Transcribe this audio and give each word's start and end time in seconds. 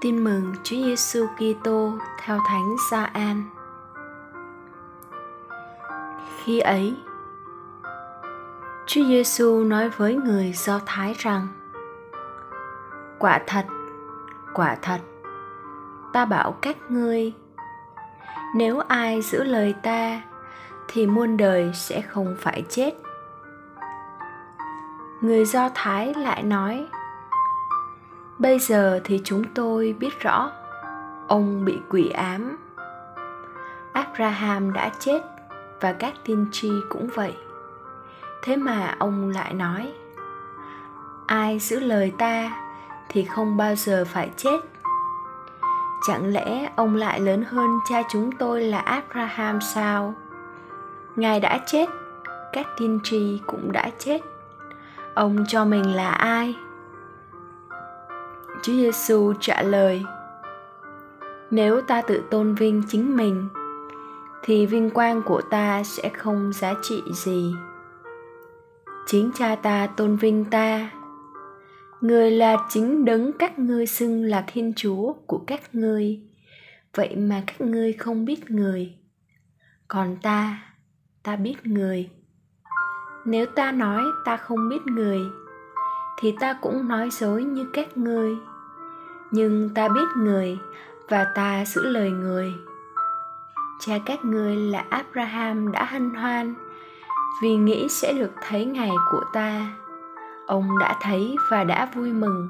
Tin 0.00 0.24
mừng 0.24 0.54
Chúa 0.62 0.76
Giêsu 0.76 1.26
Kitô 1.26 1.92
theo 2.20 2.38
Thánh 2.48 2.76
Gioan. 2.90 3.44
Khi 6.36 6.60
ấy, 6.60 6.96
Chúa 8.86 9.04
Giêsu 9.04 9.64
nói 9.64 9.88
với 9.88 10.14
người 10.14 10.52
Do 10.52 10.80
Thái 10.86 11.14
rằng: 11.18 11.48
Quả 13.18 13.40
thật, 13.46 13.66
quả 14.54 14.76
thật, 14.82 15.00
ta 16.12 16.24
bảo 16.24 16.52
các 16.52 16.76
ngươi, 16.88 17.32
nếu 18.54 18.78
ai 18.78 19.22
giữ 19.22 19.44
lời 19.44 19.74
ta 19.82 20.22
thì 20.88 21.06
muôn 21.06 21.36
đời 21.36 21.70
sẽ 21.74 22.00
không 22.00 22.36
phải 22.38 22.64
chết. 22.68 22.94
Người 25.20 25.44
Do 25.44 25.68
Thái 25.74 26.14
lại 26.14 26.42
nói: 26.42 26.86
bây 28.38 28.58
giờ 28.58 29.00
thì 29.04 29.20
chúng 29.24 29.44
tôi 29.54 29.96
biết 29.98 30.20
rõ, 30.20 30.50
ông 31.28 31.64
bị 31.64 31.78
quỷ 31.88 32.10
ám. 32.10 32.56
Abraham 33.92 34.72
đã 34.72 34.90
chết 34.98 35.20
và 35.80 35.92
các 35.92 36.14
tiên 36.24 36.46
tri 36.52 36.70
cũng 36.88 37.08
vậy. 37.14 37.36
Thế 38.42 38.56
mà 38.56 38.94
ông 38.98 39.28
lại 39.28 39.54
nói, 39.54 39.92
ai 41.26 41.58
giữ 41.58 41.80
lời 41.80 42.12
ta 42.18 42.62
thì 43.08 43.24
không 43.24 43.56
bao 43.56 43.74
giờ 43.74 44.04
phải 44.08 44.30
chết. 44.36 44.60
Chẳng 46.06 46.32
lẽ 46.32 46.72
ông 46.76 46.96
lại 46.96 47.20
lớn 47.20 47.44
hơn 47.48 47.78
cha 47.90 48.02
chúng 48.10 48.32
tôi 48.38 48.62
là 48.62 48.78
abraham 48.78 49.60
sao? 49.60 50.14
Ngài 51.16 51.40
đã 51.40 51.60
chết, 51.66 51.88
các 52.52 52.66
tiên 52.78 53.00
tri 53.04 53.40
cũng 53.46 53.72
đã 53.72 53.90
chết. 53.98 54.20
Ông 55.14 55.44
cho 55.48 55.64
mình 55.64 55.94
là 55.94 56.10
ai? 56.10 56.56
Chúa 58.62 58.72
Giêsu 58.72 59.32
trả 59.40 59.62
lời: 59.62 60.04
Nếu 61.50 61.80
ta 61.80 62.02
tự 62.02 62.22
tôn 62.30 62.54
vinh 62.54 62.82
chính 62.88 63.16
mình 63.16 63.48
thì 64.42 64.66
vinh 64.66 64.90
quang 64.90 65.22
của 65.22 65.40
ta 65.50 65.82
sẽ 65.84 66.08
không 66.08 66.52
giá 66.52 66.74
trị 66.82 67.02
gì. 67.14 67.54
Chính 69.06 69.30
cha 69.34 69.56
ta 69.56 69.86
tôn 69.86 70.16
vinh 70.16 70.44
ta. 70.44 70.90
Người 72.00 72.30
là 72.30 72.56
chính 72.68 73.04
đấng 73.04 73.32
các 73.32 73.58
ngươi 73.58 73.86
xưng 73.86 74.24
là 74.24 74.44
Thiên 74.46 74.72
Chúa 74.76 75.12
của 75.12 75.38
các 75.46 75.74
ngươi. 75.74 76.20
Vậy 76.94 77.16
mà 77.16 77.42
các 77.46 77.60
ngươi 77.60 77.92
không 77.92 78.24
biết 78.24 78.50
người. 78.50 78.94
Còn 79.88 80.16
ta, 80.22 80.58
ta 81.22 81.36
biết 81.36 81.56
người. 81.66 82.10
Nếu 83.24 83.46
ta 83.46 83.72
nói 83.72 84.02
ta 84.24 84.36
không 84.36 84.68
biết 84.68 84.86
người 84.86 85.20
thì 86.20 86.34
ta 86.40 86.52
cũng 86.52 86.88
nói 86.88 87.08
dối 87.10 87.44
như 87.44 87.66
các 87.72 87.96
ngươi 87.96 88.36
nhưng 89.30 89.70
ta 89.74 89.88
biết 89.88 90.06
người 90.16 90.58
và 91.08 91.26
ta 91.34 91.64
giữ 91.64 91.82
lời 91.88 92.10
người. 92.10 92.54
Cha 93.80 93.94
các 94.06 94.24
ngươi 94.24 94.56
là 94.56 94.84
abraham 94.90 95.72
đã 95.72 95.84
hân 95.84 96.14
hoan 96.14 96.54
vì 97.42 97.56
nghĩ 97.56 97.88
sẽ 97.88 98.12
được 98.12 98.30
thấy 98.48 98.64
ngày 98.64 98.92
của 99.10 99.22
ta. 99.32 99.66
Ông 100.46 100.78
đã 100.78 100.96
thấy 101.02 101.36
và 101.50 101.64
đã 101.64 101.88
vui 101.94 102.12
mừng. 102.12 102.48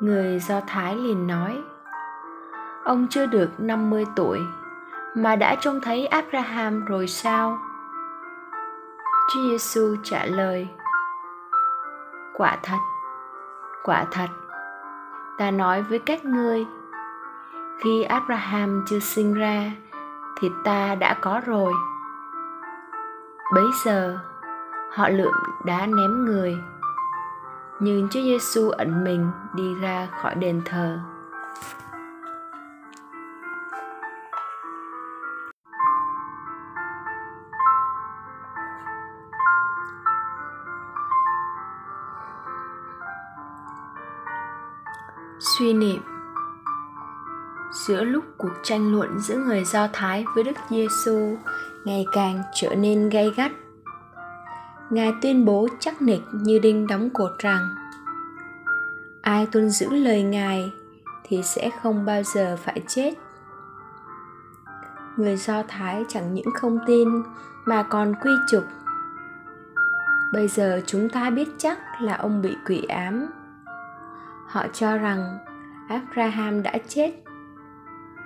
Người 0.00 0.38
do 0.40 0.60
thái 0.66 0.96
liền 0.96 1.26
nói 1.26 1.62
ông 2.84 3.06
chưa 3.10 3.26
được 3.26 3.50
50 3.58 4.06
tuổi 4.16 4.40
mà 5.14 5.36
đã 5.36 5.56
trông 5.60 5.80
thấy 5.80 6.06
Abraham 6.06 6.84
rồi 6.84 7.06
sao? 7.06 7.58
Chúa 9.28 9.40
Giêsu 9.50 9.96
trả 10.02 10.24
lời: 10.24 10.68
Quả 12.36 12.58
thật, 12.62 12.78
quả 13.82 14.06
thật, 14.10 14.28
ta 15.38 15.50
nói 15.50 15.82
với 15.82 15.98
các 15.98 16.24
ngươi, 16.24 16.66
khi 17.78 18.02
abraham 18.02 18.84
chưa 18.88 18.98
sinh 18.98 19.34
ra 19.34 19.72
thì 20.40 20.50
ta 20.64 20.94
đã 20.94 21.14
có 21.20 21.40
rồi 21.46 21.72
bấy 23.54 23.66
giờ, 23.84 24.18
họ 24.90 25.08
lượm 25.08 25.32
đá 25.64 25.86
ném 25.86 26.24
người 26.24 26.58
nhưng 27.80 28.08
Chúa 28.08 28.20
Giêsu 28.20 28.68
ẩn 28.68 29.04
mình 29.04 29.30
đi 29.54 29.74
ra 29.74 30.08
khỏi 30.22 30.34
đền 30.34 30.62
thờ. 30.64 30.98
Suy 45.58 45.72
niệm 45.72 46.02
giữa 47.74 48.04
lúc 48.04 48.24
cuộc 48.38 48.52
tranh 48.62 48.92
luận 48.92 49.18
giữa 49.18 49.36
người 49.36 49.64
Do 49.64 49.88
Thái 49.92 50.24
với 50.34 50.44
Đức 50.44 50.56
Giêsu 50.70 51.36
ngày 51.84 52.06
càng 52.12 52.42
trở 52.54 52.74
nên 52.74 53.08
gay 53.08 53.30
gắt. 53.36 53.52
Ngài 54.90 55.14
tuyên 55.22 55.44
bố 55.44 55.68
chắc 55.80 56.02
nịch 56.02 56.22
như 56.32 56.58
đinh 56.58 56.86
đóng 56.86 57.10
cột 57.10 57.30
rằng, 57.38 57.68
ai 59.22 59.46
tuân 59.46 59.70
giữ 59.70 59.90
lời 59.90 60.22
Ngài 60.22 60.72
thì 61.24 61.42
sẽ 61.42 61.70
không 61.82 62.04
bao 62.04 62.22
giờ 62.22 62.56
phải 62.64 62.82
chết. 62.86 63.14
Người 65.16 65.36
Do 65.36 65.62
Thái 65.68 66.04
chẳng 66.08 66.34
những 66.34 66.50
không 66.54 66.78
tin 66.86 67.08
mà 67.64 67.82
còn 67.82 68.14
quy 68.22 68.30
chụp. 68.50 68.64
Bây 70.32 70.48
giờ 70.48 70.80
chúng 70.86 71.08
ta 71.08 71.30
biết 71.30 71.48
chắc 71.58 71.78
là 72.00 72.14
ông 72.14 72.42
bị 72.42 72.56
quỷ 72.66 72.82
ám 72.82 73.26
họ 74.54 74.66
cho 74.72 74.98
rằng 74.98 75.38
Abraham 75.88 76.62
đã 76.62 76.78
chết. 76.88 77.12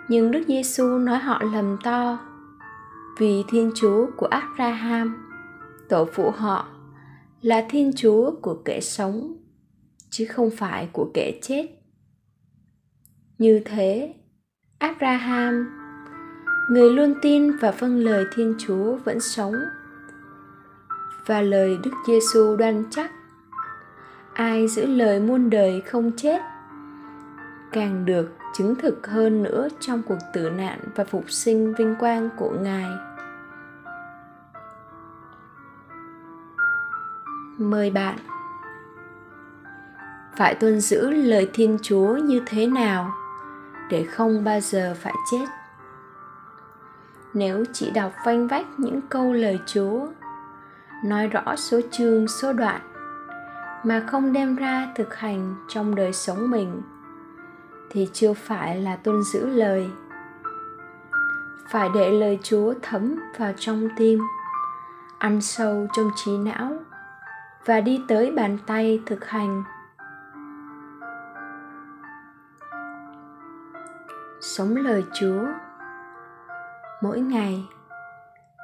Nhưng 0.09 0.31
Đức 0.31 0.43
Giêsu 0.49 0.99
nói 0.99 1.19
họ 1.19 1.43
lầm 1.53 1.77
to 1.85 2.19
vì 3.19 3.45
Thiên 3.49 3.73
Chúa 3.75 4.07
của 4.17 4.27
Abraham, 4.27 5.31
tổ 5.89 6.09
phụ 6.13 6.31
họ 6.31 6.69
là 7.43 7.67
Thiên 7.71 7.93
Chúa 7.97 8.31
của 8.43 8.63
kẻ 8.65 8.81
sống 8.81 9.37
chứ 10.11 10.27
không 10.27 10.51
phải 10.51 10.89
của 10.93 11.11
kẻ 11.15 11.33
chết. 11.43 11.67
Như 13.39 13.61
thế, 13.65 14.15
Abraham, 14.79 15.71
người 16.71 16.91
luôn 16.91 17.15
tin 17.23 17.57
và 17.57 17.71
vâng 17.71 17.99
lời 17.99 18.25
Thiên 18.35 18.55
Chúa 18.59 18.97
vẫn 19.05 19.21
sống 19.21 19.55
và 21.27 21.43
lời 21.43 21.79
Đức 21.85 21.93
Giêsu 22.07 22.57
đoan 22.57 22.85
chắc 22.91 23.18
ai 24.39 24.69
giữ 24.69 24.87
lời 24.87 25.21
muôn 25.21 25.51
đời 25.51 25.81
không 25.81 26.11
chết? 26.17 26.43
Càng 27.73 28.05
được 28.05 28.33
chứng 28.55 28.75
thực 28.75 29.07
hơn 29.07 29.43
nữa 29.43 29.69
trong 29.81 30.03
cuộc 30.03 30.19
tử 30.33 30.51
nạn 30.51 30.79
và 30.95 31.05
phục 31.05 31.31
sinh 31.31 31.75
vinh 31.75 31.95
quang 32.01 32.29
của 32.37 32.51
ngài. 32.61 32.91
Mời 37.59 37.91
bạn. 37.91 38.19
Phải 40.37 40.55
tuân 40.55 40.81
giữ 40.81 41.11
lời 41.11 41.51
thiên 41.53 41.79
chúa 41.83 42.17
như 42.17 42.41
thế 42.47 42.67
nào 42.67 43.13
để 43.91 44.05
không 44.05 44.45
bao 44.45 44.61
giờ 44.61 44.97
phải 45.01 45.15
chết? 45.31 45.47
Nếu 47.35 47.65
chỉ 47.73 47.91
đọc 47.91 48.13
vanh 48.25 48.49
vách 48.49 48.67
những 48.77 49.01
câu 49.09 49.33
lời 49.33 49.59
chúa, 49.67 50.07
nói 51.05 51.27
rõ 51.27 51.57
số 51.57 51.81
chương, 51.91 52.29
số 52.29 52.53
đoạn 52.53 52.81
mà 53.85 54.05
không 54.07 54.33
đem 54.33 54.57
ra 54.57 54.93
thực 54.97 55.15
hành 55.15 55.55
trong 55.69 55.95
đời 55.95 56.13
sống 56.13 56.51
mình, 56.51 56.83
thì 57.91 58.09
chưa 58.13 58.33
phải 58.33 58.81
là 58.81 58.97
tuân 58.97 59.23
giữ 59.23 59.47
lời. 59.47 59.91
Phải 61.69 61.89
để 61.95 62.11
lời 62.11 62.39
chúa 62.43 62.75
thấm 62.83 63.17
vào 63.39 63.53
trong 63.57 63.89
tim, 63.97 64.19
ăn 65.19 65.41
sâu 65.41 65.87
trong 65.93 66.11
trí 66.17 66.39
não 66.39 66.73
và 67.65 67.81
đi 67.81 68.05
tới 68.09 68.33
bàn 68.33 68.59
tay 68.67 69.03
thực 69.07 69.29
hành. 69.29 69.65
Sống 74.41 74.77
lời 74.77 75.05
chúa 75.21 75.47
mỗi 77.03 77.21
ngày 77.21 77.69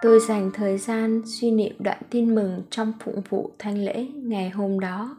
tôi 0.03 0.21
dành 0.21 0.51
thời 0.55 0.79
gian 0.79 1.23
suy 1.27 1.51
niệm 1.51 1.77
đoạn 1.79 2.03
tin 2.11 2.35
mừng 2.35 2.63
trong 2.71 2.93
phụng 3.05 3.23
vụ 3.29 3.55
thanh 3.59 3.85
lễ 3.85 4.07
ngày 4.15 4.51
hôm 4.51 4.81
đó 4.81 5.17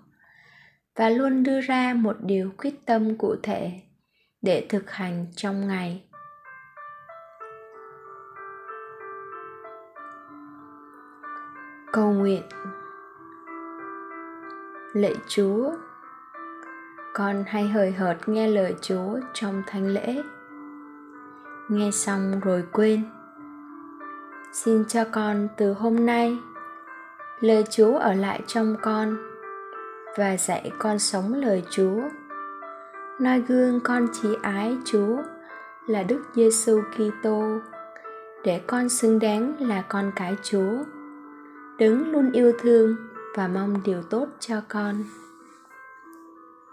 và 0.95 1.09
luôn 1.09 1.43
đưa 1.43 1.61
ra 1.61 1.93
một 1.93 2.17
điều 2.21 2.51
quyết 2.57 2.85
tâm 2.85 3.17
cụ 3.17 3.35
thể 3.43 3.81
để 4.41 4.65
thực 4.69 4.91
hành 4.91 5.25
trong 5.35 5.67
ngày. 5.67 6.03
Cầu 11.93 12.11
nguyện. 12.13 12.41
Lạy 14.93 15.15
chúa, 15.27 15.71
con 17.13 17.43
hay 17.47 17.67
hời 17.67 17.91
hợt 17.91 18.17
nghe 18.29 18.47
lời 18.47 18.75
chúa 18.81 19.19
trong 19.33 19.63
thánh 19.67 19.87
lễ. 19.87 20.21
Nghe 21.69 21.91
xong 21.91 22.39
rồi 22.39 22.63
quên 22.71 23.03
xin 24.63 24.85
cho 24.85 25.03
con 25.11 25.47
từ 25.57 25.73
hôm 25.73 26.05
nay 26.05 26.37
lời 27.39 27.63
chúa 27.69 27.97
ở 27.97 28.13
lại 28.13 28.41
trong 28.47 28.75
con 28.81 29.17
và 30.17 30.37
dạy 30.37 30.71
con 30.79 30.99
sống 30.99 31.33
lời 31.33 31.63
chúa 31.69 32.01
noi 33.19 33.41
gương 33.41 33.79
con 33.79 34.07
chỉ 34.13 34.29
ái 34.41 34.77
Chúa 34.85 35.17
là 35.87 36.03
Đức 36.03 36.23
Giêsu 36.33 36.81
Kitô 36.91 37.59
để 38.43 38.61
con 38.67 38.89
xứng 38.89 39.19
đáng 39.19 39.53
là 39.59 39.81
con 39.81 40.11
cái 40.15 40.35
Chúa. 40.43 40.83
đứng 41.77 42.11
luôn 42.11 42.31
yêu 42.31 42.53
thương 42.59 42.95
và 43.35 43.47
mong 43.47 43.83
điều 43.83 44.01
tốt 44.01 44.27
cho 44.39 44.61
con. 44.67 45.03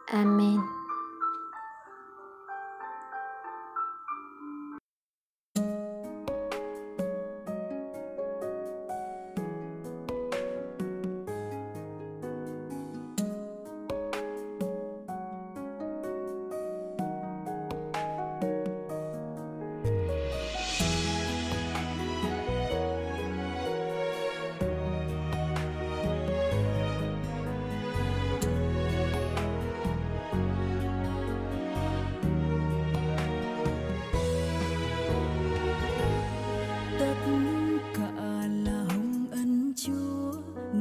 Amen. 0.07 0.59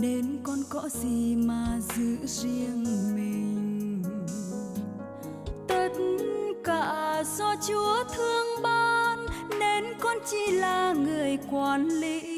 Nên 0.01 0.39
con 0.44 0.59
có 0.69 0.89
gì 0.89 1.36
mà 1.36 1.80
giữ 1.95 2.18
riêng 2.25 2.83
mình? 3.15 4.03
Tất 5.68 5.89
cả 6.63 7.24
do 7.38 7.56
chúa 7.68 8.03
thương 8.15 8.63
ban, 8.63 9.25
nên 9.59 9.83
con 10.00 10.18
chỉ 10.31 10.51
là 10.51 10.94
người 10.94 11.38
quản 11.51 11.88
lý. 11.88 12.31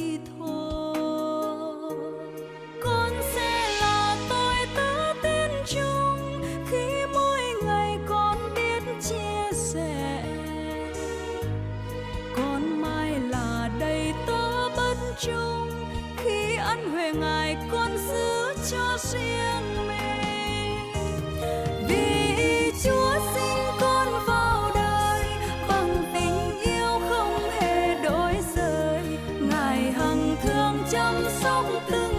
blue. 31.81 32.12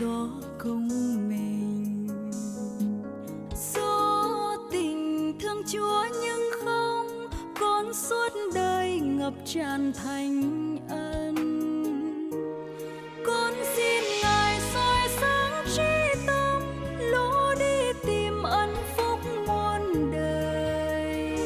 Gió 0.00 0.06
do 0.06 0.28
công 0.58 0.88
mình. 1.28 2.08
Do 3.74 4.56
tình 4.70 5.32
thương 5.40 5.62
chúa 5.72 6.04
nhưng 6.22 6.50
không 6.64 7.28
con 7.60 7.94
suốt 7.94 8.28
đời 8.54 9.00
ngập 9.00 9.32
tràn 9.44 9.92
thành 9.92 10.78
ân. 10.88 11.34
Con 13.26 13.52
xin 13.76 14.02
ngài 14.22 14.60
soi 14.74 15.08
sáng 15.20 15.64
trí 15.76 16.20
tâm 16.26 16.62
lối 16.98 17.56
đi 17.58 17.92
tìm 18.06 18.42
ân 18.42 18.74
phúc 18.96 19.18
muôn 19.46 20.10
đời. 20.12 21.38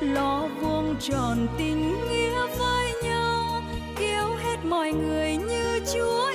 Lo 0.00 0.48
vuông 0.60 0.94
tròn 1.00 1.46
tình 1.58 2.08
nghĩa 2.08 2.46
với 2.58 2.92
nhau, 3.02 3.62
yêu 3.98 4.34
hết 4.42 4.56
mọi 4.64 4.92
người 4.92 5.36
như 5.36 5.80
chúa 5.94 6.29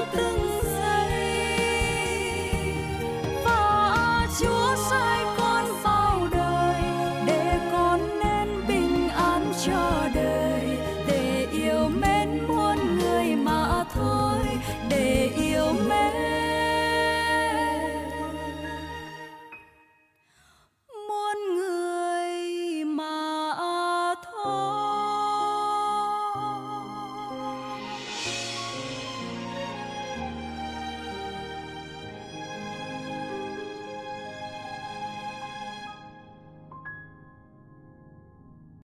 Santo. 0.00 0.29